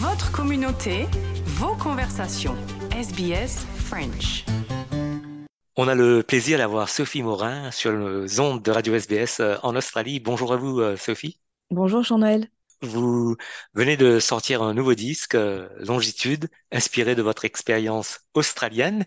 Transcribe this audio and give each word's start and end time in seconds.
Votre 0.00 0.30
communauté, 0.30 1.08
vos 1.44 1.74
conversations. 1.74 2.54
SBS 2.92 3.66
French. 3.78 4.44
On 5.74 5.88
a 5.88 5.96
le 5.96 6.22
plaisir 6.22 6.58
d'avoir 6.58 6.88
Sophie 6.88 7.24
Morin 7.24 7.72
sur 7.72 7.90
les 7.90 8.38
ondes 8.38 8.62
de 8.62 8.70
Radio 8.70 8.94
SBS 8.94 9.40
euh, 9.40 9.56
en 9.64 9.74
Australie. 9.74 10.20
Bonjour 10.20 10.52
à 10.52 10.56
vous, 10.56 10.78
euh, 10.78 10.96
Sophie. 10.96 11.40
Bonjour 11.72 12.04
Jean-Noël. 12.04 12.48
Vous 12.80 13.36
venez 13.74 13.96
de 13.96 14.20
sortir 14.20 14.62
un 14.62 14.72
nouveau 14.72 14.94
disque, 14.94 15.34
euh, 15.34 15.68
Longitude, 15.80 16.48
inspiré 16.70 17.16
de 17.16 17.22
votre 17.22 17.44
expérience 17.44 18.20
australienne. 18.34 19.04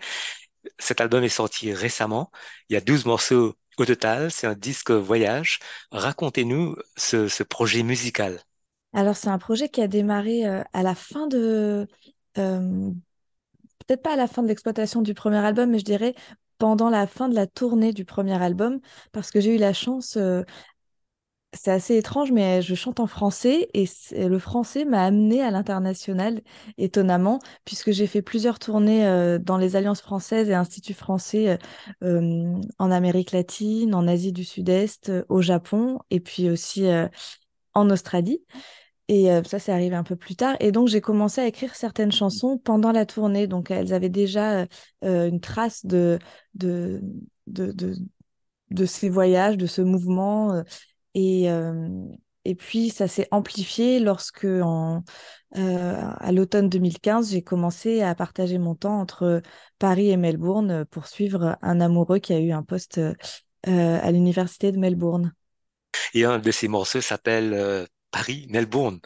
Cet 0.78 1.00
album 1.00 1.24
est 1.24 1.30
sorti 1.30 1.72
récemment. 1.72 2.32
Il 2.68 2.74
y 2.74 2.76
a 2.76 2.82
12 2.82 3.06
morceaux 3.06 3.56
au 3.78 3.86
total. 3.86 4.30
C'est 4.30 4.46
un 4.46 4.56
disque 4.56 4.92
voyage. 4.92 5.60
Racontez-nous 5.92 6.76
ce, 6.98 7.30
ce 7.30 7.44
projet 7.44 7.82
musical. 7.82 8.42
Alors, 8.94 9.16
c'est 9.16 9.30
un 9.30 9.38
projet 9.38 9.70
qui 9.70 9.82
a 9.82 9.88
démarré 9.88 10.46
à 10.46 10.84
la 10.84 10.96
fin 10.96 11.28
de. 11.28 11.88
Peut-être 13.88 14.02
pas 14.04 14.14
à 14.14 14.16
la 14.16 14.28
fin 14.28 14.44
de 14.44 14.48
l'exploitation 14.48 15.02
du 15.02 15.14
premier 15.14 15.38
album, 15.38 15.72
mais 15.72 15.80
je 15.80 15.86
dirais 15.86 16.16
pendant 16.58 16.90
la 16.90 17.08
fin 17.08 17.28
de 17.28 17.36
la 17.36 17.48
tournée 17.48 17.92
du 17.92 18.06
premier 18.06 18.42
album, 18.42 18.80
parce 19.12 19.32
que 19.32 19.40
j'ai 19.42 19.56
eu 19.56 19.58
la 19.58 19.74
chance, 19.74 20.16
euh, 20.18 20.44
c'est 21.54 21.72
assez 21.72 21.98
étrange, 21.98 22.32
mais 22.32 22.62
je 22.62 22.76
chante 22.76 23.02
en 23.02 23.08
français 23.08 23.68
et 23.74 23.86
le 24.14 24.40
français 24.40 24.86
m'a 24.86 25.04
amené 25.04 25.42
à 25.44 25.52
l'international, 25.52 26.42
étonnamment, 26.78 27.40
puisque 27.66 27.92
j'ai 27.92 28.08
fait 28.08 28.22
plusieurs 28.22 28.58
tournées 28.58 29.06
euh, 29.06 29.38
dans 29.38 29.58
les 29.58 29.76
alliances 29.76 30.02
françaises 30.02 30.50
et 30.50 30.54
instituts 30.54 30.94
français 30.94 31.58
euh, 32.04 32.54
en 32.80 32.90
Amérique 32.92 33.34
latine, 33.34 33.94
en 33.94 34.08
Asie 34.08 34.32
du 34.32 34.46
Sud-Est, 34.46 35.12
au 35.28 35.42
Japon 35.42 36.00
et 36.10 36.22
puis 36.22 36.50
aussi 36.50 36.86
en 37.74 37.90
Australie. 37.90 38.42
Et 39.12 39.30
euh, 39.30 39.44
ça, 39.44 39.60
c'est 39.60 39.74
arrivé 39.74 39.94
un 39.94 40.06
peu 40.06 40.16
plus 40.16 40.38
tard. 40.38 40.56
Et 40.62 40.72
donc, 40.72 40.88
j'ai 40.88 41.02
commencé 41.02 41.42
à 41.42 41.46
écrire 41.46 41.76
certaines 41.76 42.14
chansons 42.14 42.58
pendant 42.58 42.94
la 42.94 43.06
tournée. 43.06 43.46
Donc, 43.46 43.70
elles 43.70 43.92
avaient 43.94 44.08
déjà 44.08 44.66
euh, 45.04 45.28
une 45.28 45.42
trace 45.42 45.86
de, 45.86 46.18
de, 46.54 47.02
de, 47.46 47.74
de, 48.70 48.86
ces 48.86 49.10
voyages, 49.10 49.58
de 49.58 49.66
ce 49.66 49.82
mouvement. 49.82 50.54
Euh, 50.54 50.64
et, 51.14 51.50
et 52.46 52.56
puis, 52.56 52.90
ça 52.90 53.10
s'est 53.10 53.28
amplifié 53.32 54.00
lorsque, 54.00 54.46
en, 54.46 55.04
à 55.56 56.32
l'automne 56.32 56.70
2015, 56.70 57.32
j'ai 57.32 57.42
commencé 57.42 58.02
à 58.02 58.16
partager 58.16 58.60
mon 58.60 58.76
temps 58.76 58.98
entre 58.98 59.42
Paris 59.78 60.10
et 60.10 60.16
Melbourne 60.16 60.86
pour 60.86 61.08
suivre 61.08 61.58
un 61.62 61.82
amoureux 61.82 62.20
qui 62.20 62.32
a 62.32 62.40
eu 62.40 62.54
un 62.54 62.64
poste 62.64 63.02
à 63.68 64.12
l'université 64.12 64.72
de 64.72 64.78
Melbourne. 64.78 65.34
Et 66.14 66.24
un 66.24 66.40
de 66.40 66.52
ces 66.52 66.70
morceaux 66.70 67.02
s'appelle 67.02 67.88
Paris, 68.12 68.48
Melbourne. 68.50 69.00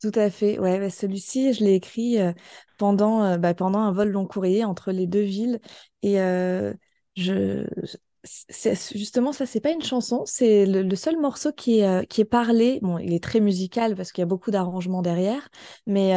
Tout 0.00 0.12
à 0.14 0.30
fait. 0.30 0.58
Ouais, 0.58 0.78
bah, 0.78 0.90
celui-ci, 0.90 1.54
je 1.54 1.64
l'ai 1.64 1.74
écrit 1.74 2.20
euh, 2.20 2.32
pendant, 2.78 3.24
euh, 3.24 3.38
bah, 3.38 3.54
pendant 3.54 3.78
un 3.78 3.92
vol 3.92 4.10
long 4.10 4.26
courrier 4.26 4.64
entre 4.64 4.92
les 4.92 5.06
deux 5.06 5.22
villes. 5.22 5.60
Et 6.02 6.20
euh, 6.20 6.74
je, 7.16 7.66
justement, 8.94 9.32
ça, 9.32 9.46
c'est 9.46 9.60
pas 9.60 9.70
une 9.70 9.82
chanson, 9.82 10.22
c'est 10.26 10.66
le, 10.66 10.94
seul 10.96 11.18
morceau 11.18 11.52
qui 11.52 11.80
est, 11.80 12.06
qui 12.06 12.20
est 12.20 12.26
parlé. 12.26 12.80
Bon, 12.82 12.98
il 12.98 13.14
est 13.14 13.22
très 13.22 13.40
musical 13.40 13.96
parce 13.96 14.12
qu'il 14.12 14.22
y 14.22 14.24
a 14.24 14.26
beaucoup 14.26 14.50
d'arrangements 14.50 15.02
derrière, 15.02 15.48
mais 15.86 16.12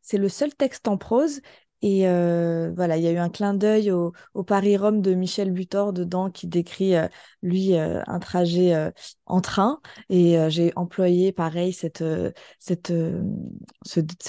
c'est 0.00 0.18
le 0.18 0.28
seul 0.28 0.54
texte 0.54 0.86
en 0.88 0.96
prose. 0.96 1.40
Et 1.80 2.08
euh, 2.08 2.72
voilà, 2.74 2.96
il 2.96 3.04
y 3.04 3.06
a 3.06 3.12
eu 3.12 3.18
un 3.18 3.28
clin 3.28 3.54
d'œil 3.54 3.92
au, 3.92 4.12
Paris-Rome 4.44 5.00
de 5.00 5.14
Michel 5.14 5.52
Butor 5.52 5.92
dedans 5.92 6.30
qui 6.30 6.48
décrit, 6.48 6.96
euh, 6.96 7.06
lui, 7.42 7.76
euh, 7.76 8.02
un 8.06 8.18
trajet 8.18 8.92
en 9.26 9.40
train. 9.40 9.80
Et 10.08 10.36
j'ai 10.50 10.72
employé, 10.76 11.32
pareil, 11.32 11.72
cette, 11.72 12.02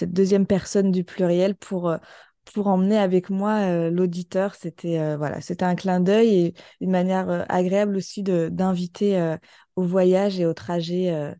deuxième 0.02 0.46
personne 0.46 0.92
du 0.92 1.04
pluriel 1.04 1.56
pour, 1.56 1.92
emmener 2.58 2.98
avec 2.98 3.30
moi 3.30 3.90
l'auditeur. 3.90 4.56
C'était 4.56 5.00
c'était 5.42 5.66
un 5.66 5.76
clin 5.76 6.00
d'œil 6.00 6.36
et 6.36 6.54
une 6.82 6.92
manière 6.92 7.46
agréable 7.50 7.96
aussi 7.96 8.24
d'inviter 8.24 9.36
au 9.76 9.84
voyage 9.84 10.40
et 10.40 10.46
au 10.46 10.54
trajet 10.54 11.36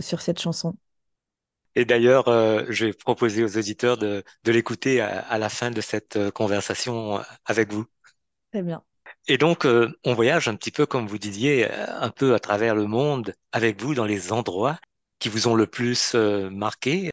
sur 0.00 0.20
cette 0.20 0.40
chanson. 0.40 0.76
Et 1.76 1.84
d'ailleurs, 1.84 2.28
euh, 2.28 2.64
je 2.68 2.86
vais 2.86 2.92
proposer 2.92 3.44
aux 3.44 3.56
auditeurs 3.56 3.96
de, 3.96 4.24
de 4.44 4.52
l'écouter 4.52 5.00
à, 5.00 5.38
la 5.38 5.48
fin 5.48 5.70
de 5.70 5.80
cette 5.80 6.16
euh, 6.16 6.30
conversation 6.30 7.18
euh, 7.18 7.22
avec 7.44 7.72
vous. 7.72 7.84
Très 8.52 8.62
bien. 8.62 8.82
Et 9.28 9.38
donc, 9.38 9.66
on 9.66 10.14
voyage 10.14 10.48
un 10.48 10.56
petit 10.56 10.70
peu, 10.70 10.86
comme 10.86 11.06
vous 11.06 11.18
disiez, 11.18 11.70
un 11.70 12.10
peu 12.10 12.34
à 12.34 12.38
travers 12.38 12.74
le 12.74 12.86
monde 12.86 13.34
avec 13.52 13.80
vous 13.80 13.94
dans 13.94 14.06
les 14.06 14.32
endroits 14.32 14.78
qui 15.18 15.28
vous 15.28 15.46
ont 15.46 15.54
le 15.54 15.66
plus 15.66 16.14
marqué. 16.14 17.10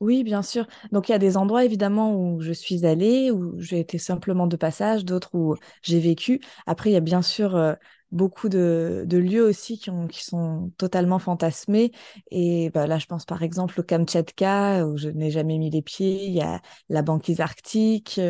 Oui, 0.00 0.22
bien 0.22 0.42
sûr. 0.42 0.66
Donc, 0.92 1.08
il 1.08 1.12
y 1.12 1.14
a 1.14 1.18
des 1.18 1.36
endroits, 1.36 1.64
évidemment, 1.64 2.14
où 2.14 2.40
je 2.40 2.52
suis 2.52 2.84
allée, 2.84 3.30
où 3.30 3.58
j'ai 3.58 3.80
été 3.80 3.96
simplement 3.96 4.46
de 4.46 4.56
passage, 4.56 5.04
d'autres 5.04 5.34
où 5.34 5.56
j'ai 5.82 5.98
vécu. 5.98 6.40
Après, 6.66 6.90
il 6.90 6.92
y 6.92 6.96
a 6.96 7.00
bien 7.00 7.22
sûr 7.22 7.76
beaucoup 8.12 8.48
de, 8.48 9.06
lieux 9.10 9.44
aussi 9.44 9.78
qui, 9.78 9.90
ont, 9.90 10.06
qui 10.06 10.24
sont 10.24 10.72
totalement 10.78 11.18
fantasmés. 11.18 11.92
Et 12.30 12.70
bah, 12.70 12.86
là, 12.86 12.98
je 12.98 13.06
pense 13.06 13.24
par 13.24 13.42
exemple 13.42 13.80
au 13.80 13.82
Kamtchatka, 13.82 14.86
où 14.86 14.96
je 14.96 15.08
n'ai 15.08 15.30
jamais 15.30 15.58
mis 15.58 15.70
les 15.70 15.82
pieds. 15.82 16.26
Il 16.26 16.34
y 16.34 16.42
a 16.42 16.60
la 16.88 17.02
banquise 17.02 17.40
arctique. 17.40 18.20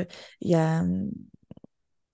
Il 0.41 0.51
y 0.51 0.55
a, 0.55 0.85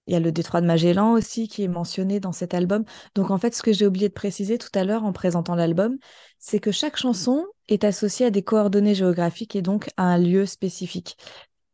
il 0.07 0.13
y 0.13 0.17
a 0.17 0.21
le 0.21 0.33
détroit 0.33 0.61
de 0.61 0.67
Magellan 0.67 1.13
aussi 1.13 1.49
qui 1.49 1.63
est 1.63 1.69
mentionné 1.69 2.21
dans 2.21 2.33
cet 2.33 2.55
album. 2.55 2.85
Donc 3.15 3.31
en 3.31 3.39
fait, 3.39 3.55
ce 3.55 3.63
que 3.63 3.73
j'ai 3.73 3.87
oublié 3.87 4.09
de 4.09 4.15
préciser 4.15 4.59
tout 4.59 4.69
à 4.75 4.85
l'heure 4.85 5.05
en 5.05 5.13
présentant 5.13 5.55
l'album, 5.55 5.97
c'est 6.39 6.59
que 6.59 6.73
chaque 6.73 6.97
chanson 6.97 7.47
est 7.69 7.85
associée 7.85 8.27
à 8.27 8.31
des 8.31 8.43
coordonnées 8.43 8.95
géographiques 8.95 9.55
et 9.57 9.63
donc 9.63 9.89
à 9.97 10.05
un 10.05 10.19
lieu 10.19 10.45
spécifique. 10.47 11.17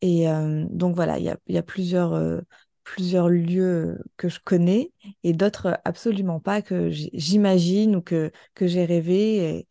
Et 0.02 0.28
euh, 0.28 0.64
donc 0.70 0.94
voilà, 0.94 1.18
il 1.18 1.24
y 1.24 1.30
a, 1.30 1.38
il 1.46 1.54
y 1.54 1.58
a 1.58 1.62
plusieurs, 1.62 2.12
euh, 2.14 2.40
plusieurs 2.88 3.28
lieux 3.28 3.98
que 4.16 4.30
je 4.30 4.38
connais 4.42 4.92
et 5.22 5.34
d'autres 5.34 5.78
absolument 5.84 6.40
pas 6.40 6.62
que 6.62 6.88
j'imagine 6.90 7.96
ou 7.96 8.00
que, 8.00 8.32
que 8.54 8.66
j'ai 8.66 8.86
rêvé. 8.86 9.66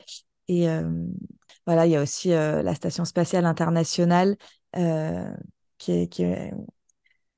Et, 0.47 0.69
euh, 0.69 0.87
voilà, 1.65 1.87
il 1.87 1.91
y 1.93 1.95
a 1.95 2.01
aussi 2.01 2.31
euh, 2.31 2.61
la 2.61 2.75
Station 2.75 3.05
spatiale 3.05 3.45
internationale 3.45 4.37
euh, 4.75 5.27
qui, 5.79 5.93
est, 5.93 6.07
qui, 6.07 6.23
est, 6.23 6.53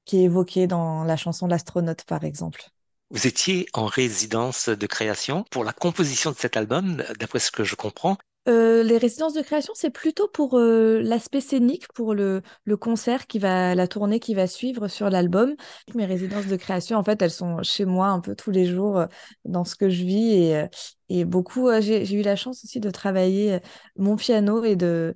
qui 0.03 0.17
est 0.17 0.23
évoquée 0.23 0.67
dans 0.67 1.05
la 1.05 1.15
chanson 1.15 1.47
L'astronaute, 1.47 2.03
par 2.03 2.25
exemple. 2.25 2.61
Vous 3.09 3.25
étiez 3.25 3.65
en 3.73 3.85
résidence 3.85 4.67
de 4.67 4.85
création 4.85 5.45
pour 5.49 5.63
la 5.63 5.71
composition 5.71 6.31
de 6.31 6.35
cet 6.35 6.57
album, 6.57 7.01
d'après 7.19 7.39
ce 7.39 7.51
que 7.51 7.63
je 7.63 7.75
comprends. 7.75 8.17
Euh, 8.49 8.81
les 8.81 8.97
résidences 8.97 9.33
de 9.33 9.41
création, 9.41 9.73
c'est 9.75 9.91
plutôt 9.91 10.27
pour 10.27 10.57
euh, 10.57 11.01
l'aspect 11.03 11.39
scénique, 11.39 11.87
pour 11.93 12.15
le, 12.15 12.41
concert 12.79 13.27
qui 13.27 13.37
va, 13.37 13.75
la 13.75 13.87
tournée 13.87 14.19
qui 14.19 14.33
va 14.33 14.47
suivre 14.47 14.87
sur 14.87 15.09
l'album. 15.11 15.55
Mes 15.93 16.05
résidences 16.05 16.47
de 16.47 16.55
création, 16.55 16.97
en 16.97 17.03
fait, 17.03 17.21
elles 17.21 17.29
sont 17.29 17.61
chez 17.61 17.85
moi 17.85 18.07
un 18.07 18.19
peu 18.21 18.35
tous 18.35 18.49
les 18.49 18.65
jours 18.65 18.97
euh, 18.97 19.05
dans 19.45 19.65
ce 19.65 19.75
que 19.75 19.89
je 19.89 20.03
vis 20.03 20.33
et, 20.33 20.65
et 21.09 21.25
beaucoup. 21.25 21.69
J'ai 21.79 22.11
eu 22.11 22.23
la 22.23 22.35
chance 22.35 22.63
aussi 22.63 22.79
de 22.79 22.89
travailler 22.89 23.59
mon 23.97 24.15
piano 24.15 24.63
et 24.63 24.75
de 24.75 25.13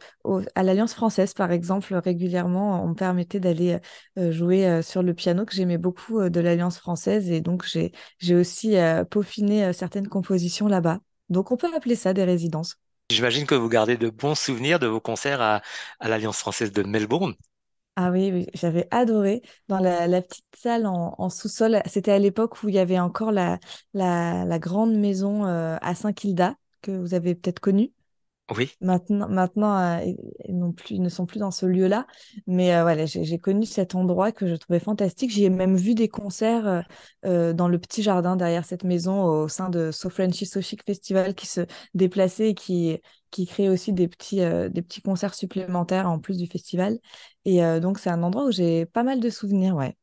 à 0.54 0.62
l'Alliance 0.64 0.94
française, 0.94 1.34
par 1.34 1.52
exemple, 1.52 1.96
régulièrement, 1.96 2.84
on 2.84 2.90
me 2.90 2.96
permettait 2.96 3.40
d'aller 3.40 3.80
jouer 4.18 4.82
sur 4.84 5.02
le 5.04 5.14
piano 5.14 5.46
que 5.46 5.56
j'aimais 5.56 5.78
beaucoup 5.78 6.30
de 6.30 6.40
l'Alliance 6.40 6.78
française 6.78 7.30
et 7.32 7.42
donc 7.42 7.66
j'ai 8.20 8.36
aussi 8.36 8.76
peaufiné 9.10 9.74
certaines 9.74 10.08
compositions 10.08 10.68
là-bas. 10.68 11.00
Donc 11.30 11.52
on 11.52 11.58
peut 11.58 11.74
appeler 11.76 11.96
ça 11.96 12.14
des 12.14 12.24
résidences. 12.24 12.78
J'imagine 13.10 13.46
que 13.46 13.56
vous 13.56 13.70
gardez 13.70 13.98
de 13.98 14.10
bons 14.10 14.36
souvenirs 14.36 14.80
de 14.80 14.88
vos 14.88 15.02
concerts 15.02 15.42
à, 15.42 15.62
l'Alliance 16.02 16.38
française 16.38 16.72
de 16.72 16.84
Melbourne. 16.84 17.36
Ah 17.96 18.10
oui, 18.10 18.48
j'avais 18.56 18.88
adoré 18.90 19.44
dans 19.68 19.78
la, 19.78 20.22
petite 20.22 20.46
salle 20.56 20.88
en, 20.88 21.30
sous-sol. 21.30 21.82
C'était 21.86 22.12
à 22.12 22.20
l'époque 22.20 22.64
où 22.64 22.70
il 22.70 22.76
y 22.76 22.80
avait 22.80 23.00
encore 23.00 23.32
la, 23.32 23.60
la, 23.94 24.58
grande 24.58 24.96
maison 24.96 25.46
euh, 25.46 25.78
à 25.82 25.94
Saint-Kilda 25.94 26.56
que 26.82 26.92
vous 26.92 27.14
avez 27.14 27.36
peut-être 27.36 27.60
connue. 27.60 27.92
Oui. 28.52 28.72
Maintenant, 28.82 29.30
maintenant 29.30 29.78
euh, 29.78 30.06
non 30.50 30.74
plus, 30.74 30.96
ils 30.96 31.02
ne 31.02 31.08
sont 31.08 31.26
plus 31.26 31.40
dans 31.40 31.52
ce 31.52 31.66
lieu-là. 31.66 32.06
Mais 32.46 32.76
euh, 32.76 32.82
voilà, 32.82 33.06
j'ai 33.06 33.40
connu 33.40 33.66
cet 33.66 33.96
endroit 33.96 34.34
que 34.34 34.48
je 34.48 34.56
trouvais 34.56 34.80
fantastique. 34.80 35.32
J'y 35.32 35.46
ai 35.46 35.50
même 35.50 35.78
vu 35.78 35.96
des 35.96 36.10
concerts 36.10 36.84
euh, 37.26 37.54
dans 37.54 37.70
le 37.70 37.80
petit 37.80 38.04
jardin 38.04 38.36
derrière 38.36 38.66
cette 38.66 38.84
maison 38.84 39.24
au 39.24 39.48
sein 39.48 39.70
de 39.70 39.92
So 39.92 40.10
Frenchy 40.10 40.46
So 40.46 40.62
Chic 40.62 40.84
Festival 40.86 41.36
qui 41.36 41.48
se 41.48 41.62
déplaçait 41.94 42.50
et 42.50 42.54
qui, 42.54 43.00
qui 43.32 43.48
créait 43.48 43.70
aussi 43.70 43.94
des 43.94 44.10
petits, 44.10 44.42
des 44.42 44.82
petits 44.82 45.02
concerts 45.02 45.36
supplémentaires 45.36 46.10
en 46.10 46.20
plus 46.20 46.38
du 46.38 46.48
festival. 46.48 47.00
Et 47.46 47.62
donc, 47.80 47.98
c'est 47.98 48.10
un 48.10 48.24
endroit 48.24 48.46
où 48.46 48.52
j'ai 48.52 48.86
pas 48.86 49.04
mal 49.04 49.22
de 49.22 49.30
souvenirs, 49.30 49.76
ouais. 49.76 49.96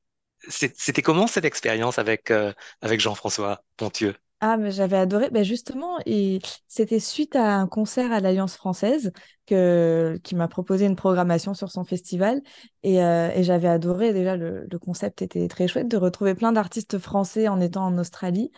C'était 0.49 1.03
comment 1.03 1.27
cette 1.27 1.45
expérience 1.45 1.99
avec, 1.99 2.33
avec 2.81 3.01
Jean-François 3.01 3.63
Pontieux? 3.77 4.15
Ah, 4.43 4.57
mais 4.57 4.71
j'avais 4.71 4.97
adoré. 4.97 5.29
Ben 5.31 5.45
justement, 5.45 5.99
et 6.07 6.39
c'était 6.67 6.99
suite 6.99 7.37
à 7.37 7.57
un 7.57 7.67
concert 7.67 8.11
à 8.11 8.21
l'Alliance 8.21 8.57
française 8.57 9.13
que, 9.47 10.19
qui 10.25 10.35
m'a 10.35 10.49
proposé 10.49 10.87
une 10.87 10.97
programmation 10.97 11.53
sur 11.53 11.71
son 11.71 11.85
festival. 11.85 12.41
Et, 12.83 13.03
euh, 13.05 13.31
et 13.35 13.43
j'avais 13.43 13.69
adoré. 13.69 14.15
Déjà, 14.15 14.37
le, 14.37 14.67
le, 14.71 14.79
concept 14.79 15.21
était 15.21 15.47
très 15.47 15.69
chouette 15.69 15.89
de 15.89 15.97
retrouver 15.99 16.35
plein 16.35 16.53
d'artistes 16.53 16.99
français 16.99 17.49
en 17.49 17.61
étant 17.61 17.85
en 17.85 17.99
Australie. 17.99 18.51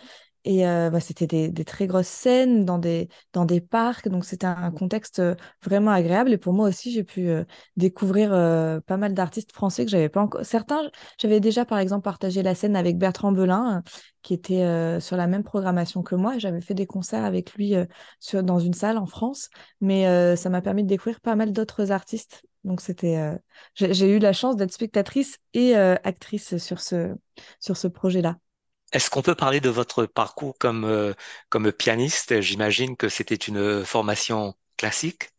Et 0.45 0.67
euh, 0.67 0.91
bah, 0.91 0.99
c'était 0.99 1.29
des, 1.29 1.51
des, 1.51 1.65
très 1.65 1.87
grosses 1.87 2.09
scènes 2.09 2.65
dans 2.65 2.79
des, 2.79 3.09
dans 3.33 3.45
des 3.45 3.61
parcs. 3.61 4.09
Donc, 4.09 4.25
c'était 4.25 4.47
un 4.47 4.73
contexte 4.73 5.23
vraiment 5.63 5.93
agréable. 5.93 6.33
Et 6.33 6.39
pour 6.39 6.53
moi 6.53 6.69
aussi, 6.69 6.91
j'ai 6.91 7.05
pu 7.05 7.29
euh, 7.29 7.45
découvrir 7.77 8.33
euh, 8.33 8.81
pas 8.81 8.97
mal 8.97 9.15
d'artistes 9.15 9.53
français 9.53 9.85
que 9.85 9.91
j'avais 9.91 10.09
pas 10.09 10.21
encore. 10.23 10.45
Certains, 10.45 10.91
j'avais 11.19 11.39
déjà, 11.39 11.65
par 11.65 11.79
exemple, 11.79 12.03
partagé 12.03 12.43
la 12.43 12.57
scène 12.57 12.75
avec 12.75 12.99
Bertrand 12.99 13.31
Belin, 13.31 13.83
qui 14.23 14.35
était 14.35 15.01
sur 15.01 15.17
la 15.17 15.27
même 15.27 15.43
programmation 15.45 16.03
que 16.03 16.15
moi. 16.15 16.39
J'avais 16.39 16.61
fait 16.61 16.75
des 16.75 16.87
concerts 16.87 17.25
avec 17.25 17.55
lui 17.55 17.75
sur, 18.21 18.43
dans 18.43 18.59
une 18.59 18.75
salle 18.75 18.99
en 18.99 19.07
France. 19.07 19.49
Mais 19.81 20.37
ça 20.37 20.49
m'a 20.49 20.63
permis 20.63 20.83
de 20.85 20.89
découvrir 20.89 21.21
pas 21.21 21.35
mal 21.35 21.53
d'autres 21.53 21.91
artistes. 21.91 22.43
Donc, 22.65 22.81
c'était, 22.81 23.37
j'ai 23.75 24.17
eu 24.17 24.19
la 24.19 24.33
chance 24.33 24.57
d'être 24.57 24.73
spectatrice 24.73 25.39
et 25.55 25.75
actrice 25.75 26.57
sur 26.59 26.81
ce, 26.81 27.15
sur 27.61 27.77
ce 27.77 27.89
projet-là. 27.89 28.37
Est-ce 28.93 29.09
qu'on 29.09 29.23
peut 29.23 29.35
parler 29.35 29.61
de 29.61 29.71
votre 29.71 30.05
parcours 30.07 30.55
comme, 30.59 30.85
euh, 30.85 31.15
comme 31.49 31.73
pianiste? 31.73 32.41
J'imagine 32.41 32.97
que 32.97 33.09
c'était 33.09 33.35
une 33.35 33.85
formation 33.85 34.55
classique. 34.77 35.31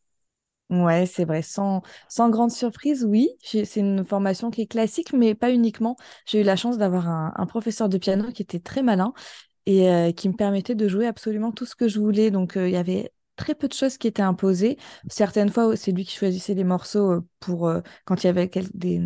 Ouais, 0.70 1.06
c'est 1.06 1.26
vrai. 1.26 1.44
Sans, 1.44 1.84
grande 2.30 2.52
surprise, 2.52 3.06
oui. 3.06 3.30
C'est 3.44 3.76
une 3.76 4.04
formation 4.04 4.50
qui 4.50 4.62
est 4.62 4.66
classique, 4.66 5.14
mais 5.14 5.36
pas 5.36 5.52
uniquement. 5.52 5.96
J'ai 6.26 6.42
eu 6.42 6.44
la 6.44 6.56
chance 6.56 6.80
d'avoir 6.80 7.08
un, 7.08 7.46
professeur 7.46 7.90
de 7.90 7.98
piano 8.00 8.32
qui 8.32 8.42
était 8.42 8.60
très 8.60 8.82
malin 8.82 9.14
et 9.68 9.90
euh, 9.90 10.12
qui 10.12 10.30
me 10.30 10.36
permettait 10.36 10.76
de 10.76 10.88
jouer 10.88 11.06
absolument 11.06 11.52
tout 11.52 11.66
ce 11.66 11.76
que 11.76 11.88
je 11.88 12.00
voulais. 12.00 12.32
Donc, 12.32 12.58
euh, 12.58 12.68
il 12.68 12.74
y 12.74 12.78
avait 12.78 13.12
très 13.36 13.54
peu 13.56 13.68
de 13.68 13.74
choses 13.74 13.98
qui 14.00 14.08
étaient 14.08 14.24
imposées. 14.24 14.78
Certaines 15.10 15.50
fois, 15.50 15.76
c'est 15.76 15.92
lui 15.92 16.06
qui 16.06 16.16
choisissait 16.18 16.56
les 16.56 16.64
morceaux 16.64 17.22
pour 17.40 17.72
quand 18.06 18.24
il 18.24 18.28
y 18.28 18.30
avait 18.30 18.50
des, 18.74 19.02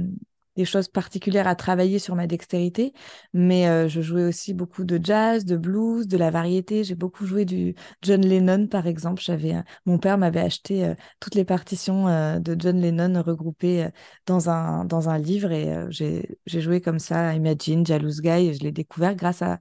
des 0.58 0.66
choses 0.66 0.88
particulières 0.90 1.48
à 1.48 1.56
travailler 1.56 2.00
sur 2.00 2.16
ma 2.16 2.28
dextérité. 2.28 2.94
Mais 3.34 3.68
euh, 3.68 3.88
je 3.88 4.02
jouais 4.02 4.24
aussi 4.24 4.54
beaucoup 4.54 4.84
de 4.84 5.00
jazz, 5.02 5.46
de 5.46 5.56
blues, 5.56 6.08
de 6.08 6.18
la 6.18 6.32
variété. 6.32 6.84
J'ai 6.84 6.96
beaucoup 6.96 7.26
joué 7.26 7.46
du 7.46 7.76
John 8.02 8.22
Lennon, 8.22 8.68
par 8.68 8.88
exemple. 8.88 9.22
J'avais, 9.22 9.56
mon 9.86 10.00
père 10.00 10.18
m'avait 10.18 10.42
acheté 10.42 10.86
euh, 10.86 10.96
toutes 11.20 11.36
les 11.36 11.46
partitions 11.46 12.08
euh, 12.08 12.40
de 12.40 12.56
John 12.60 12.80
Lennon 12.82 13.22
regroupées 13.22 13.88
dans 14.26 14.50
un, 14.50 14.84
dans 14.86 15.10
un 15.10 15.18
livre 15.18 15.52
et 15.52 15.86
j'ai, 15.90 16.28
joué 16.46 16.82
comme 16.82 17.00
ça 17.00 17.34
Imagine, 17.36 17.86
Jealous 17.86 18.22
Guy. 18.22 18.48
Et 18.48 18.54
je 18.54 18.64
l'ai 18.64 18.72
découvert 18.72 19.16
grâce 19.16 19.42
à, 19.42 19.60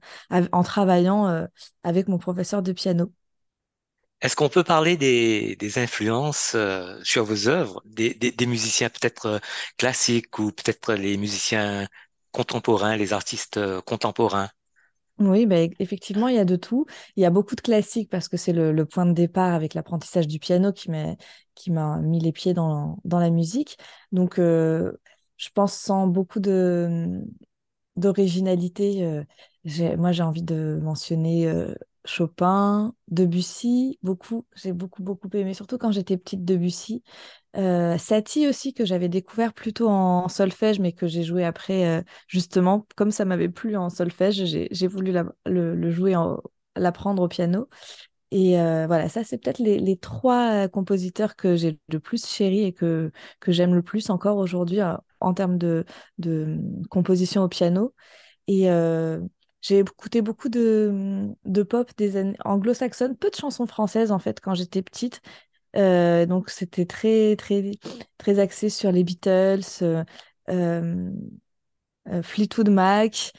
en 0.51 0.63
travaillant 0.63 1.47
avec 1.83 2.07
mon 2.07 2.17
professeur 2.17 2.61
de 2.63 2.71
piano. 2.71 3.11
Est-ce 4.21 4.35
qu'on 4.35 4.49
peut 4.49 4.63
parler 4.63 4.97
des, 4.97 5.77
influences 5.77 6.53
euh, 6.55 6.99
sur 7.03 7.23
vos 7.23 7.47
œuvres, 7.47 7.83
des, 7.85 8.33
musiciens 8.47 8.89
peut-être 8.89 9.25
euh, 9.27 9.37
classiques 9.77 10.39
ou 10.39 10.51
peut-être 10.51 10.95
les 10.95 11.17
musiciens 11.17 11.87
contemporains, 12.31 12.95
les 12.95 13.13
artistes 13.13 13.57
euh, 13.57 13.79
contemporains? 13.81 14.49
Oui, 15.19 15.45
bah, 15.45 15.63
e- 15.63 15.69
effectivement, 15.77 16.29
il 16.29 16.35
y 16.35 16.39
a 16.39 16.45
de 16.45 16.55
tout. 16.55 16.87
Il 17.15 17.21
y 17.21 17.25
a 17.25 17.29
beaucoup 17.29 17.55
de 17.55 17.61
classiques 17.61 18.09
parce 18.09 18.27
que 18.27 18.37
c'est 18.37 18.53
le, 18.53 18.85
point 18.85 19.05
de 19.05 19.13
départ 19.13 19.53
avec 19.53 19.75
l'apprentissage 19.75 20.27
du 20.27 20.39
piano 20.39 20.73
qui 20.73 20.89
m'a 21.71 21.97
mis 21.99 22.19
les 22.19 22.31
pieds 22.31 22.55
dans, 22.55 22.97
la 23.05 23.29
musique. 23.29 23.77
Donc, 24.11 24.37
je 24.37 25.49
pense 25.53 25.73
sans 25.73 26.07
beaucoup 26.07 26.39
d'originalité, 26.39 29.23
moi 29.97 30.11
j'ai 30.11 30.23
envie 30.23 30.43
de 30.43 30.79
mentionner 30.81 31.51
Chopin, 32.05 32.93
Debussy, 33.09 33.99
beaucoup. 34.03 34.45
J'ai 34.55 34.73
beaucoup 34.73 35.03
beaucoup 35.03 35.29
aimé, 35.33 35.53
surtout 35.53 35.77
quand 35.77 35.91
j'étais 35.91 36.17
petite 36.17 36.45
Debussy. 36.45 37.03
Euh, 37.57 37.97
Satie 37.97 38.47
aussi, 38.47 38.73
que 38.73 38.85
j'avais 38.85 39.09
découvert 39.09 39.53
plutôt 39.53 39.89
en 39.89 40.29
solfège, 40.29 40.79
mais 40.79 40.93
que 40.93 41.07
j'ai 41.07 41.23
joué 41.23 41.45
après, 41.45 41.87
euh, 41.99 42.03
justement, 42.27 42.87
comme 42.95 43.11
ça 43.11 43.25
m'avait 43.25 43.49
plu 43.49 43.75
en 43.77 43.89
solfège, 43.89 44.45
j'ai 44.45 44.87
voulu 44.87 45.13
le, 45.45 45.91
jouer, 45.91 46.15
en- 46.15 46.41
l'apprendre 46.75 47.23
au 47.23 47.27
piano. 47.27 47.69
Et 48.31 48.59
euh, 48.59 48.87
voilà, 48.87 49.07
ça, 49.09 49.23
c'est 49.23 49.37
peut-être 49.37 49.59
les, 49.59 49.97
trois 49.97 50.67
compositeurs 50.67 51.35
que 51.37 51.55
j'ai 51.55 51.79
le 51.89 51.99
plus 51.99 52.25
chéris 52.25 52.63
et 52.63 52.73
que, 52.73 53.11
que 53.39 53.51
j'aime 53.53 53.73
le 53.73 53.81
plus 53.81 54.09
encore 54.09 54.37
aujourd'hui 54.37 54.79
en 55.21 55.33
termes 55.33 55.57
de, 55.57 55.85
de 56.17 56.57
composition 56.89 57.43
au 57.43 57.47
piano. 57.49 57.93
Et 58.47 58.69
j'ai 59.61 59.79
écouté 59.79 60.21
beaucoup 60.21 60.49
de, 60.49 61.27
de 61.45 61.63
pop 61.63 61.91
des 61.97 62.33
anglo-saxonnes, 62.45 63.17
peu 63.17 63.29
de 63.29 63.35
chansons 63.35 63.67
françaises 63.67 64.11
en 64.11 64.19
fait 64.19 64.39
quand 64.39 64.53
j'étais 64.55 64.81
petite. 64.81 65.21
Euh, 65.75 66.25
donc 66.25 66.49
c'était 66.49 66.85
très 66.85 67.35
très 67.37 67.71
très 68.17 68.39
axé 68.39 68.69
sur 68.69 68.91
les 68.91 69.03
Beatles, 69.03 69.61
euh, 69.83 70.03
euh, 70.49 71.11
euh, 72.09 72.21
Fleetwood 72.23 72.69
Mac, 72.69 73.31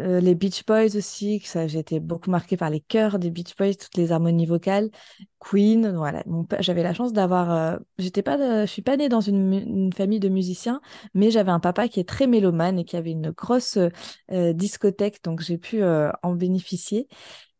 euh, 0.00 0.20
les 0.20 0.34
Beach 0.34 0.64
Boys 0.66 0.96
aussi. 0.96 1.40
que 1.40 1.48
Ça, 1.48 1.66
j'ai 1.66 1.78
été 1.78 2.00
beaucoup 2.00 2.30
marquée 2.30 2.56
par 2.56 2.70
les 2.70 2.80
chœurs 2.80 3.18
des 3.18 3.30
Beach 3.30 3.56
Boys, 3.56 3.74
toutes 3.74 3.96
les 3.96 4.12
harmonies 4.12 4.46
vocales. 4.46 4.90
Queen, 5.38 5.94
voilà. 5.96 6.24
J'avais 6.60 6.82
la 6.82 6.94
chance 6.94 7.12
d'avoir. 7.12 7.50
euh, 7.52 7.78
j'étais 7.98 8.22
pas, 8.22 8.64
je 8.64 8.70
suis 8.70 8.82
pas 8.82 8.96
née 8.96 9.08
dans 9.08 9.20
une, 9.20 9.92
famille 9.92 10.20
de 10.20 10.28
musiciens, 10.28 10.80
mais 11.14 11.30
j'avais 11.30 11.50
un 11.50 11.60
papa 11.60 11.88
qui 11.88 12.00
est 12.00 12.08
très 12.08 12.26
mélomane 12.26 12.78
et 12.78 12.84
qui 12.84 12.96
avait 12.96 13.10
une 13.12 13.30
grosse 13.30 13.78
euh, 14.30 14.52
discothèque, 14.52 15.22
donc 15.24 15.40
j'ai 15.40 15.58
pu 15.58 15.82
euh, 15.82 16.10
en 16.22 16.34
bénéficier. 16.34 17.08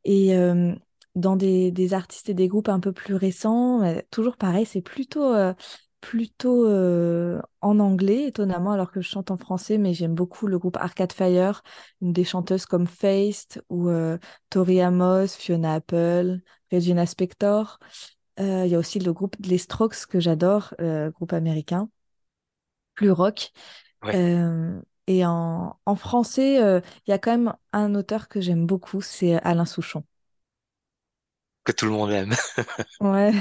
Et 0.04 0.36
euh, 0.36 0.74
dans 1.14 1.36
des, 1.36 1.70
des 1.70 1.94
artistes 1.94 2.28
et 2.30 2.34
des 2.34 2.48
groupes 2.48 2.68
un 2.68 2.80
peu 2.80 2.92
plus 2.92 3.14
récents, 3.14 3.82
euh, 3.82 4.00
toujours 4.10 4.36
pareil, 4.36 4.66
c'est 4.66 4.80
plutôt, 4.82 5.34
euh, 5.34 5.54
plutôt 6.02 6.66
euh, 6.68 7.40
en 7.62 7.80
anglais, 7.80 8.26
étonnamment, 8.28 8.72
alors 8.72 8.92
que 8.92 9.02
je 9.02 9.08
chante 9.08 9.32
en 9.32 9.38
français, 9.38 9.78
mais 9.78 9.94
j'aime 9.94 10.14
beaucoup 10.16 10.48
le 10.48 10.58
groupe 10.60 10.76
Arcade 10.78 11.12
Fire, 11.14 11.62
une 12.02 12.12
des 12.14 12.24
chanteuses 12.24 12.66
comme 12.66 12.88
Feist 12.88 13.62
ou 13.70 13.88
euh, 13.90 14.18
Tori 14.50 14.82
Amos, 14.82 15.28
Fiona 15.28 15.74
Apple, 15.76 16.40
Regina 16.72 17.06
Spektor. 17.06 17.80
Euh, 18.40 18.64
Il 18.66 18.72
y 18.72 18.76
a 18.76 18.80
aussi 18.80 19.00
le 19.00 19.12
groupe 19.14 19.36
Les 19.44 19.58
Strokes 19.58 20.06
que 20.08 20.20
j'adore, 20.20 20.74
groupe 21.14 21.32
américain, 21.34 21.90
plus 22.94 23.10
rock. 23.10 23.52
Ouais, 24.02 24.22
et 25.06 25.24
en, 25.26 25.78
en 25.86 25.96
français, 25.96 26.56
il 27.06 27.10
y 27.10 27.12
a 27.12 27.18
quand 27.18 27.32
même 27.32 27.54
un 27.72 27.94
auteur 27.94 28.28
que 28.28 28.40
j'aime 28.40 28.66
beaucoup, 28.66 29.00
c'est 29.00 29.34
Alain 29.42 29.64
Souchon. 29.66 30.04
que 31.64 31.72
tout 31.72 31.86
le 31.86 31.92
monde 31.92 32.10
aime. 32.12 32.34
Ouais. 33.00 33.32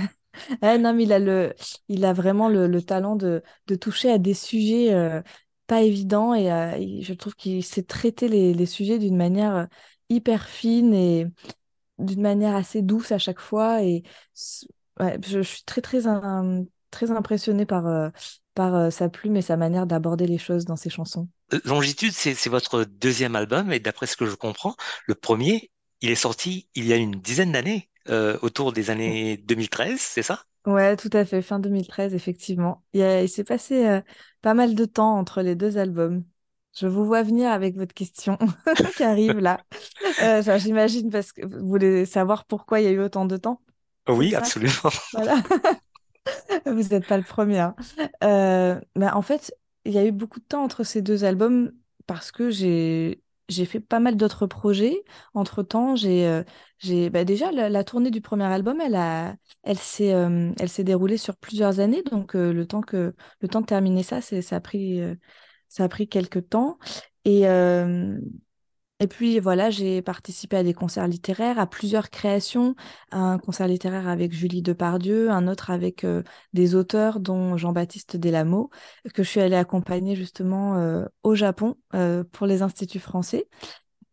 Ouais, 0.62 0.78
non, 0.78 0.94
mais 0.94 1.04
il 1.04 1.14
a 1.14 1.20
le, 1.20 1.54
il 1.88 2.06
a 2.06 2.14
vraiment 2.14 2.50
le, 2.50 2.68
le 2.68 2.82
talent 2.82 3.16
de, 3.16 3.44
de 3.68 3.76
toucher 3.76 4.12
à 4.12 4.18
des 4.18 4.34
sujets 4.34 4.94
euh, 4.94 5.22
pas 5.68 5.82
évidents 5.82 6.34
et 6.34 6.52
euh, 6.52 7.02
je 7.02 7.14
trouve 7.14 7.36
qu'il 7.36 7.64
sait 7.64 7.84
traiter 7.84 8.28
les, 8.28 8.66
sujets 8.66 9.00
d'une 9.00 9.18
manière 9.18 9.56
euh, 9.56 9.66
hyper 10.10 10.48
fine 10.48 10.94
et 10.94 11.28
d'une 12.00 12.22
manière 12.22 12.56
assez 12.56 12.82
douce 12.82 13.12
à 13.12 13.18
chaque 13.18 13.40
fois. 13.40 13.84
Et 13.84 14.04
je, 15.00 15.42
suis 15.42 15.64
très, 15.64 15.82
très, 15.82 16.02
très 16.92 17.12
impressionnée 17.12 17.66
par, 17.66 18.12
par 18.54 18.92
sa 18.92 19.10
plume 19.10 19.38
et 19.38 19.42
sa 19.42 19.58
manière 19.58 19.86
d'aborder 19.86 20.28
les 20.28 20.38
choses 20.38 20.66
dans 20.66 20.76
ses 20.76 20.90
chansons. 20.90 21.28
Longitude, 21.66 22.12
c'est 22.12 22.50
votre 22.50 22.84
deuxième 22.84 23.36
album 23.36 23.72
et 23.72 23.80
d'après 23.80 24.08
ce 24.08 24.18
que 24.18 24.26
je 24.26 24.36
comprends, 24.36 24.76
le 25.06 25.16
premier, 25.16 25.72
il 26.02 26.10
est 26.10 26.16
sorti 26.16 26.68
il 26.76 26.88
y 26.88 26.94
a 26.94 26.98
une 26.98 27.20
dizaine 27.22 27.52
d'années, 27.52 27.91
euh, 28.10 28.38
autour 28.42 28.74
des 28.74 28.90
années 28.90 29.38
2013, 29.38 30.00
c'est 30.00 30.24
ça? 30.24 30.44
Ouais, 30.66 30.96
tout 30.96 31.10
à 31.14 31.26
fait, 31.26 31.42
fin 31.42 31.60
2013, 31.60 32.14
effectivement. 32.14 32.84
Il, 32.94 33.30
s'est 33.30 33.44
passé 33.44 33.88
euh, 33.88 34.02
pas 34.42 34.54
mal 34.54 34.76
de 34.76 34.86
temps 34.86 35.18
entre 35.18 35.42
les 35.42 35.56
deux 35.56 35.78
albums. 35.78 36.24
Je 36.74 36.88
vous 36.88 37.06
vois 37.06 37.24
venir 37.24 37.50
avec 37.52 37.76
votre 37.76 37.94
question 37.94 38.38
qui 38.96 39.04
arrive 39.04 39.40
là. 39.40 39.60
Euh, 40.22 40.42
j'imagine 40.58 41.10
parce 41.10 41.32
que 41.32 41.46
vous 41.46 41.68
voulez 41.68 42.06
savoir 42.06 42.46
pourquoi 42.46 42.80
il 42.80 42.86
y 42.86 42.88
a 42.88 42.92
eu 42.92 43.02
autant 43.02 43.26
de 43.26 43.38
temps. 43.38 43.62
Oui, 44.08 44.36
absolument. 44.36 44.90
Voilà. 45.14 45.42
Vous 46.66 46.84
n'êtes 46.84 47.08
pas 47.08 47.18
le 47.18 47.24
premier. 47.24 47.60
hein. 47.60 47.76
Euh, 48.24 48.80
bah, 48.96 49.16
en 49.16 49.22
fait, 49.22 49.54
il 49.86 49.94
y 49.94 49.98
a 49.98 50.06
eu 50.06 50.12
beaucoup 50.12 50.40
de 50.40 50.46
temps 50.46 50.64
entre 50.64 50.84
ces 50.84 51.02
deux 51.02 51.24
albums 51.24 51.72
parce 52.08 52.32
que 52.32 52.50
j'ai 52.50 53.22
j'ai 53.52 53.66
fait 53.66 53.80
pas 53.80 54.00
mal 54.00 54.16
d'autres 54.16 54.48
projets. 54.48 55.04
Entre-temps, 55.34 55.96
j'ai 55.96 56.28
euh, 56.28 57.10
bah, 57.10 57.24
déjà 57.26 57.52
la, 57.52 57.84
tournée 57.84 58.12
du 58.12 58.22
premier 58.22 58.46
album, 58.46 58.80
euh, 58.82 59.32
elle 59.64 59.78
s'est 60.70 60.84
déroulée 60.84 61.18
sur 61.18 61.36
plusieurs 61.38 61.80
années. 61.80 62.04
Donc 62.04 62.36
euh, 62.36 62.54
le 62.54 62.66
temps 62.66 62.82
de 62.82 63.66
terminer 63.66 64.04
ça, 64.04 64.22
ça 64.22 64.56
a 64.56 64.60
pris 64.60 65.02
ça 65.68 65.84
a 65.84 65.90
pris 65.90 66.08
quelques 66.08 66.50
temps. 66.50 66.78
Et 67.26 67.44
et 69.02 69.08
puis 69.08 69.40
voilà, 69.40 69.72
j'ai 69.72 70.04
participé 70.04 70.58
à 70.58 70.64
des 70.64 70.76
concerts 70.76 71.08
littéraires, 71.08 71.58
à 71.58 71.66
plusieurs 71.66 72.12
créations, 72.12 72.76
un 73.10 73.40
concert 73.40 73.68
littéraire 73.68 74.08
avec 74.08 74.32
Julie 74.32 74.62
Depardieu, 74.62 75.32
un 75.32 75.48
autre 75.48 75.72
avec 75.72 76.04
euh, 76.04 76.22
des 76.54 76.76
auteurs 76.76 77.20
dont 77.20 77.58
Jean-Baptiste 77.58 78.16
Delamo, 78.16 78.70
que 79.16 79.24
je 79.24 79.28
suis 79.28 79.42
allée 79.42 79.56
accompagner 79.56 80.16
justement 80.16 80.78
euh, 80.78 81.06
au 81.24 81.34
Japon 81.34 81.78
euh, 81.96 82.24
pour 82.32 82.46
les 82.46 82.62
instituts 82.62 83.00
français, 83.00 83.48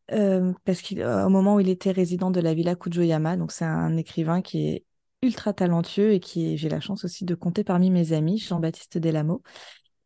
parce 0.09 0.81
qu'au 0.81 1.29
moment 1.29 1.57
où 1.57 1.61
il 1.61 1.69
était 1.69 1.91
résident 1.91 2.31
de 2.31 2.41
la 2.41 2.55
Villa 2.55 2.75
Kujoyama, 2.75 3.37
donc 3.37 3.53
c'est 3.53 3.67
un 3.67 3.95
écrivain 3.99 4.41
qui 4.41 4.69
est 4.69 4.85
ultra 5.21 5.53
talentueux 5.53 6.13
et 6.13 6.21
qui 6.21 6.57
j'ai 6.57 6.71
la 6.71 6.81
chance 6.81 7.05
aussi 7.05 7.27
de 7.27 7.35
compter 7.35 7.63
parmi 7.63 7.91
mes 7.91 8.15
amis, 8.15 8.39
Jean-Baptiste 8.39 8.97
Delamo. 8.97 9.43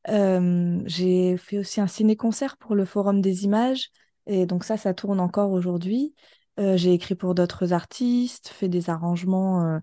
Euh, 0.08 0.80
j'ai 0.86 1.36
fait 1.36 1.58
aussi 1.58 1.80
un 1.80 1.86
ciné-concert 1.86 2.56
pour 2.56 2.74
le 2.74 2.84
Forum 2.84 3.20
des 3.20 3.44
images. 3.44 3.90
Et 4.26 4.46
donc 4.46 4.64
ça, 4.64 4.76
ça 4.76 4.94
tourne 4.94 5.20
encore 5.20 5.52
aujourd'hui. 5.52 6.14
j'ai 6.58 6.92
écrit 6.92 7.14
pour 7.14 7.34
d'autres 7.34 7.72
artistes, 7.72 8.48
fait 8.48 8.68
des 8.68 8.90
arrangements 8.90 9.80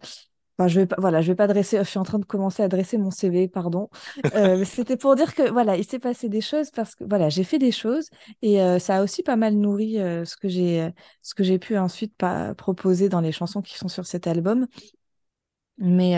je 0.67 0.79
vais 0.81 0.85
pas, 0.85 0.97
voilà, 0.99 1.21
je 1.21 1.31
vais 1.31 1.35
pas 1.35 1.47
dresser, 1.47 1.77
je 1.77 1.83
suis 1.83 1.99
en 1.99 2.03
train 2.03 2.19
de 2.19 2.25
commencer 2.25 2.61
à 2.61 2.67
dresser 2.67 2.97
mon 2.97 3.11
CV, 3.11 3.47
pardon. 3.47 3.89
Euh, 4.35 4.65
c'était 4.65 4.97
pour 4.97 5.15
dire 5.15 5.33
que 5.33 5.49
voilà, 5.49 5.77
il 5.77 5.85
s'est 5.85 5.99
passé 5.99 6.27
des 6.27 6.41
choses 6.41 6.71
parce 6.71 6.95
que 6.95 7.03
voilà, 7.03 7.29
j'ai 7.29 7.43
fait 7.43 7.59
des 7.59 7.71
choses 7.71 8.09
et 8.41 8.61
euh, 8.61 8.79
ça 8.79 8.97
a 8.97 9.03
aussi 9.03 9.23
pas 9.23 9.35
mal 9.35 9.55
nourri 9.55 9.99
euh, 9.99 10.25
ce 10.25 10.35
que 10.35 10.49
j'ai, 10.49 10.91
ce 11.21 11.33
que 11.33 11.43
j'ai 11.43 11.59
pu 11.59 11.77
ensuite 11.77 12.13
proposer 12.57 13.09
dans 13.09 13.21
les 13.21 13.31
chansons 13.31 13.61
qui 13.61 13.77
sont 13.77 13.87
sur 13.87 14.05
cet 14.05 14.27
album. 14.27 14.67
Mais 15.77 16.17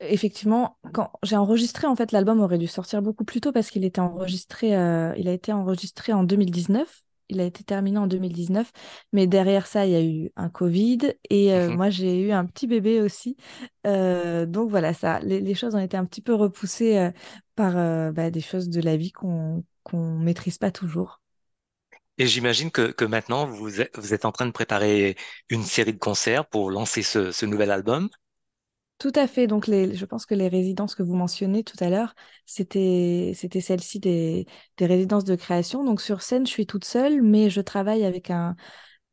effectivement, 0.00 0.78
quand 0.92 1.12
j'ai 1.22 1.36
enregistré, 1.36 1.86
en 1.86 1.94
fait, 1.94 2.10
l'album 2.10 2.40
aurait 2.40 2.58
dû 2.58 2.66
sortir 2.66 3.02
beaucoup 3.02 3.24
plus 3.24 3.40
tôt 3.40 3.52
parce 3.52 3.70
qu'il 3.70 3.84
était 3.84 4.00
enregistré, 4.00 4.70
il 4.70 5.28
a 5.28 5.32
été 5.32 5.52
enregistré 5.52 6.12
en 6.12 6.24
2019 6.24 7.04
il 7.30 7.40
a 7.40 7.44
été 7.44 7.64
terminé 7.64 7.98
en 7.98 8.06
2019. 8.06 8.70
Mais 9.12 9.26
derrière 9.26 9.66
ça, 9.66 9.86
il 9.86 9.92
y 9.92 9.94
a 9.96 10.02
eu 10.02 10.30
un 10.36 10.48
Covid 10.48 11.14
et 11.30 11.52
euh, 11.54 11.68
mhm. 11.68 11.76
moi, 11.76 11.90
j'ai 11.90 12.20
eu 12.20 12.32
un 12.32 12.44
petit 12.44 12.66
bébé 12.66 13.00
aussi. 13.00 13.36
Euh, 13.86 14.46
donc 14.46 14.70
voilà, 14.70 14.92
ça, 14.94 15.20
les, 15.20 15.54
choses 15.54 15.74
ont 15.74 15.80
été 15.80 15.96
un 15.96 16.04
petit 16.04 16.22
peu 16.22 16.34
repoussées 16.34 16.98
euh, 16.98 17.10
par 17.54 17.74
bah, 18.12 18.30
des 18.30 18.40
choses 18.40 18.68
de 18.68 18.80
la 18.80 18.96
vie 18.96 19.12
qu'on 19.12 19.64
qu'on 19.82 20.18
maîtrise 20.18 20.58
pas 20.58 20.70
toujours. 20.70 21.20
Et 22.18 22.26
j'imagine 22.26 22.70
que, 22.70 22.90
que 22.92 23.06
maintenant, 23.06 23.46
vous 23.46 23.80
êtes, 23.80 23.98
vous 23.98 24.12
êtes 24.12 24.26
en 24.26 24.32
train 24.32 24.44
de 24.44 24.50
préparer 24.50 25.16
une 25.48 25.62
série 25.62 25.94
de 25.94 25.98
concerts 25.98 26.46
pour 26.46 26.70
lancer 26.70 27.02
ce, 27.02 27.32
ce 27.32 27.46
nouvel 27.46 27.70
album. 27.70 28.10
Tout 29.00 29.12
à 29.14 29.26
fait. 29.26 29.46
Donc, 29.46 29.64
je 29.66 30.04
pense 30.04 30.26
que 30.26 30.34
les 30.34 30.48
résidences 30.48 30.94
que 30.94 31.02
vous 31.02 31.14
mentionnez 31.14 31.64
tout 31.64 31.76
à 31.82 31.88
l'heure, 31.88 32.14
c'était, 32.44 33.32
c'était 33.34 33.62
celle-ci 33.62 33.98
des, 33.98 34.46
résidences 34.78 35.24
de 35.24 35.36
création. 35.36 35.84
Donc, 35.84 36.02
sur 36.02 36.20
scène, 36.20 36.46
je 36.46 36.52
suis 36.52 36.66
toute 36.66 36.84
seule, 36.84 37.22
mais 37.22 37.48
je 37.48 37.62
travaille 37.62 38.04
avec 38.04 38.30
un, 38.30 38.56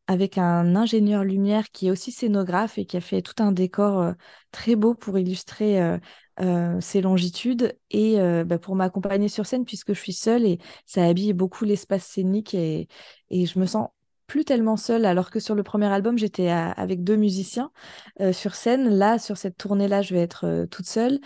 avec 0.08 0.38
un 0.38 0.75
ingénieur 0.75 1.24
lumière 1.24 1.72
qui 1.72 1.88
est 1.88 1.91
aussi 1.91 2.12
scénographe 2.12 2.77
et 2.77 2.86
qui 2.86 2.98
a 2.98 3.01
fait 3.01 3.22
tout 3.22 3.41
un 3.41 3.53
décor 3.53 4.01
euh, 4.01 4.13
très 4.51 4.75
beau 4.75 4.94
pour 4.94 5.17
illustrer 5.20 5.82
euh, 5.82 5.98
euh, 6.41 6.82
ces 6.82 7.01
longitudes 7.01 7.77
et 7.89 8.17
bah, 8.46 8.60
pour 8.60 8.75
m'accompagner 8.75 9.29
sur 9.29 9.46
scène 9.46 9.65
puisque 9.65 9.94
je 9.94 10.00
suis 10.01 10.13
seule 10.13 10.46
et 10.46 10.60
ça 10.86 11.06
habille 11.06 11.34
beaucoup 11.34 11.65
l'espace 11.65 12.06
scénique 12.06 12.53
et, 12.53 12.88
et 13.29 13.46
je 13.46 13.58
me 13.58 13.65
sens 13.65 13.88
plus 14.27 14.46
tellement 14.46 14.77
seule, 14.77 15.05
alors 15.05 15.31
que 15.31 15.39
sur 15.39 15.55
le 15.55 15.63
premier 15.63 15.88
album, 15.88 16.17
j'étais 16.17 16.50
avec 16.50 17.03
deux 17.03 17.15
musiciens 17.15 17.72
euh, 18.22 18.34
sur 18.34 18.55
scène. 18.55 18.89
Là, 18.89 19.17
sur 19.19 19.38
cette 19.38 19.57
tournée-là, 19.57 20.01
je 20.01 20.13
vais 20.13 20.22
être 20.22 20.46
euh, 20.46 20.65
toute 20.67 20.86
seule. 20.86 21.19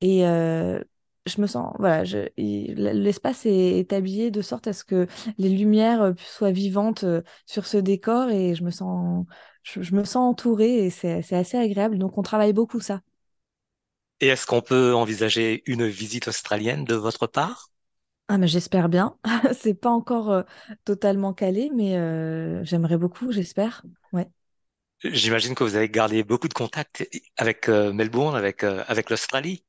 Et 0.00 0.26
euh, 0.26 0.82
je 1.26 1.40
me 1.40 1.46
sens, 1.46 1.74
voilà, 1.78 2.02
l'espace 2.36 3.44
est, 3.44 3.92
habillé 3.92 4.30
de 4.30 4.40
sorte 4.40 4.66
à 4.66 4.72
ce 4.72 4.84
que 4.84 5.06
les 5.36 5.50
lumières 5.50 6.14
soient 6.16 6.50
vivantes 6.50 7.04
sur 7.44 7.66
ce 7.66 7.76
décor 7.76 8.30
et 8.30 8.54
je 8.54 8.64
me 8.64 8.70
sens, 8.70 9.26
je 9.62 9.94
me 9.94 10.04
sens 10.04 10.16
entourée 10.16 10.86
et 10.86 10.90
c'est 10.90 11.32
assez 11.32 11.58
agréable. 11.58 11.98
Donc, 11.98 12.16
on 12.16 12.22
travaille 12.22 12.54
beaucoup 12.54 12.80
ça. 12.80 13.02
Et 14.20 14.28
est-ce 14.28 14.46
qu'on 14.46 14.62
peut 14.62 14.94
envisager 14.94 15.62
une 15.66 15.86
visite 15.86 16.28
australienne 16.28 16.84
de 16.84 16.94
votre 16.94 17.26
part? 17.26 17.69
Ah, 18.32 18.38
mais 18.38 18.46
j'espère 18.46 18.88
bien. 18.88 19.16
C'est 19.60 19.74
pas 19.74 19.90
encore 19.90 20.30
euh, 20.30 20.42
totalement 20.84 21.34
calé, 21.34 21.68
mais 21.74 21.96
euh, 21.96 22.62
j'aimerais 22.62 22.96
beaucoup, 22.96 23.32
j'espère. 23.32 23.82
Ouais. 24.12 24.28
J'imagine 25.02 25.56
que 25.56 25.64
vous 25.64 25.74
avez 25.74 25.88
gardé 25.88 26.22
beaucoup 26.22 26.46
de 26.46 26.54
contacts 26.54 27.04
avec 27.36 27.68
euh, 27.68 27.92
Melbourne, 27.92 28.36
avec, 28.36 28.62
avec 28.62 29.10
l'Australie. 29.10 29.64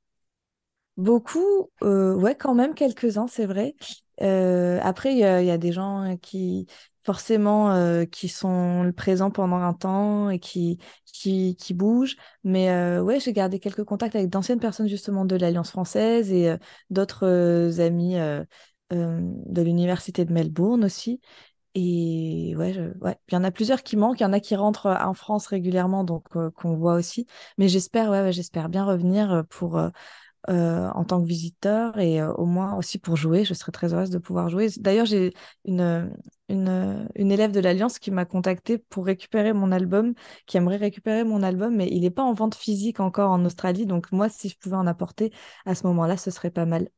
Beaucoup, 0.95 1.71
ouais, 1.81 2.35
quand 2.35 2.53
même, 2.53 2.75
quelques-uns, 2.75 3.25
c'est 3.27 3.47
vrai. 3.47 3.73
après, 4.19 5.13
il 5.13 5.17
y, 5.17 5.23
a 5.23 5.57
des 5.57 5.71
gens 5.71 6.15
qui, 6.21 6.67
forcément 7.03 7.71
euh, 7.71 8.05
qui 8.05 8.27
sont 8.27 8.91
présents 8.95 9.31
pendant 9.31 9.57
un 9.57 9.73
temps 9.73 10.29
et 10.29 10.39
qui, 10.39 10.77
qui, 11.05 11.55
qui 11.55 11.73
bougent. 11.73 12.15
Mais 12.43 12.69
euh, 12.69 13.01
ouais, 13.01 13.19
j'ai 13.19 13.33
gardé 13.33 13.59
quelques 13.59 13.83
contacts 13.83 14.15
avec 14.15 14.29
d'anciennes 14.29 14.59
personnes 14.59 14.87
justement 14.87 15.25
de 15.25 15.35
l'Alliance 15.35 15.71
française 15.71 16.31
et 16.31 16.49
euh, 16.49 16.57
d'autres 16.89 17.79
amis 17.79 18.15
de 18.91 19.61
l'Université 19.61 20.25
de 20.25 20.33
Melbourne 20.33 20.83
aussi. 20.83 21.21
Et 21.75 22.53
ouais, 22.57 22.77
ouais, 23.01 23.17
il 23.29 23.35
y 23.35 23.37
en 23.37 23.43
a 23.45 23.51
plusieurs 23.51 23.83
qui 23.83 23.97
manquent, 23.97 24.19
il 24.19 24.23
y 24.23 24.25
en 24.25 24.33
a 24.33 24.41
qui 24.41 24.55
rentrent 24.55 24.87
en 24.87 25.13
France 25.13 25.47
régulièrement, 25.47 26.03
donc 26.03 26.25
qu'on 26.55 26.75
voit 26.75 26.95
aussi. 26.95 27.27
Mais 27.57 27.69
j'espère, 27.69 28.09
ouais, 28.11 28.31
j'espère 28.33 28.69
bien 28.69 28.85
revenir 28.85 29.43
pour 29.49 29.79
euh, 30.49 30.89
en 30.95 31.03
tant 31.05 31.21
que 31.21 31.27
visiteur 31.27 31.99
et 31.99 32.19
euh, 32.19 32.33
au 32.33 32.45
moins 32.45 32.75
aussi 32.75 32.97
pour 32.97 33.15
jouer. 33.15 33.45
Je 33.45 33.53
serais 33.53 33.71
très 33.71 33.93
heureuse 33.93 34.09
de 34.09 34.17
pouvoir 34.17 34.49
jouer. 34.49 34.69
D'ailleurs, 34.77 35.05
j'ai 35.05 35.33
une, 35.65 36.11
une, 36.49 37.07
une, 37.15 37.31
élève 37.31 37.51
de 37.51 37.59
l'Alliance 37.59 37.99
qui 37.99 38.09
m'a 38.09 38.25
contacté 38.25 38.77
pour 38.77 39.05
récupérer 39.05 39.53
mon 39.53 39.71
album, 39.71 40.13
qui 40.47 40.57
aimerait 40.57 40.77
récupérer 40.77 41.23
mon 41.23 41.43
album, 41.43 41.75
mais 41.75 41.87
il 41.91 42.01
n'est 42.01 42.09
pas 42.09 42.23
en 42.23 42.33
vente 42.33 42.55
physique 42.55 42.99
encore 42.99 43.29
en 43.29 43.45
Australie. 43.45 43.85
Donc 43.85 44.11
moi, 44.11 44.29
si 44.29 44.49
je 44.49 44.57
pouvais 44.57 44.77
en 44.77 44.87
apporter 44.87 45.31
à 45.65 45.75
ce 45.75 45.85
moment-là, 45.87 46.17
ce 46.17 46.31
serait 46.31 46.51
pas 46.51 46.65
mal. 46.65 46.89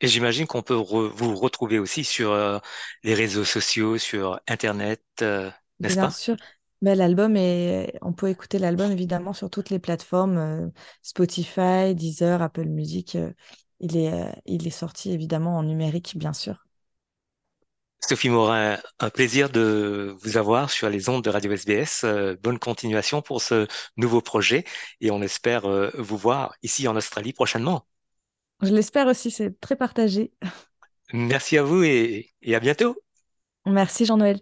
Et 0.00 0.06
j'imagine 0.06 0.46
qu'on 0.46 0.62
peut 0.62 0.74
vous 0.74 1.34
retrouver 1.36 1.78
aussi 1.78 2.04
sur 2.04 2.32
euh, 2.32 2.58
les 3.04 3.14
réseaux 3.14 3.44
sociaux, 3.44 3.98
sur 3.98 4.38
Internet, 4.46 5.02
n'est-ce 5.20 5.94
pas? 5.96 6.00
Bien 6.02 6.10
sûr. 6.10 6.36
Ben, 6.82 6.98
l'album 6.98 7.36
est, 7.36 7.94
on 8.02 8.12
peut 8.12 8.28
écouter 8.28 8.58
l'album 8.58 8.90
évidemment 8.92 9.32
sur 9.32 9.48
toutes 9.50 9.70
les 9.70 9.78
plateformes, 9.78 10.36
euh, 10.38 10.68
Spotify, 11.02 11.94
Deezer, 11.94 12.42
Apple 12.42 12.66
Music. 12.66 13.16
Euh, 13.16 13.32
il 13.80 13.96
est, 13.96 14.12
euh, 14.12 14.30
il 14.46 14.66
est 14.66 14.70
sorti 14.70 15.10
évidemment 15.12 15.56
en 15.56 15.62
numérique, 15.62 16.16
bien 16.16 16.32
sûr. 16.32 16.66
Sophie 18.00 18.28
Morin, 18.28 18.78
un 19.00 19.10
plaisir 19.10 19.50
de 19.50 20.14
vous 20.22 20.36
avoir 20.36 20.70
sur 20.70 20.88
les 20.90 21.08
ondes 21.08 21.24
de 21.24 21.30
Radio 21.30 21.50
SBS. 21.52 22.04
bonne 22.42 22.58
continuation 22.60 23.20
pour 23.22 23.40
ce 23.42 23.66
nouveau 23.96 24.20
projet 24.20 24.64
et 25.00 25.10
on 25.10 25.22
espère 25.22 25.66
vous 25.98 26.16
voir 26.18 26.54
ici 26.62 26.86
en 26.86 26.94
Australie 26.96 27.32
prochainement. 27.32 27.84
Je 28.62 28.74
l'espère 28.74 29.06
aussi, 29.06 29.30
c'est 29.30 29.60
très 29.60 29.76
partagé. 29.76 30.32
Merci 31.14 31.56
à 31.58 31.62
vous 31.62 31.82
et, 31.82 32.34
et 32.42 32.54
à 32.54 32.60
bientôt. 32.60 32.96
Merci 33.66 34.04
Jean-Noël. 34.06 34.40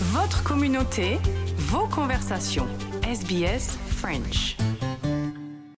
Votre 0.00 0.44
communauté, 0.44 1.18
vos 1.56 1.88
conversations. 1.88 2.68
SBS 3.02 3.76
French. 3.88 4.56